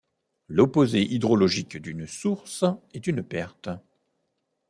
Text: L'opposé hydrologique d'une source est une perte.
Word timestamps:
L'opposé 0.47 1.03
hydrologique 1.13 1.77
d'une 1.77 2.07
source 2.07 2.65
est 2.95 3.05
une 3.05 3.21
perte. 3.21 3.69